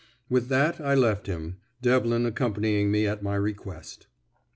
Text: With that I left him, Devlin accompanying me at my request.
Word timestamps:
With 0.31 0.47
that 0.47 0.79
I 0.81 0.95
left 0.95 1.27
him, 1.27 1.57
Devlin 1.79 2.25
accompanying 2.25 2.89
me 2.89 3.05
at 3.05 3.21
my 3.21 3.35
request. 3.35 4.07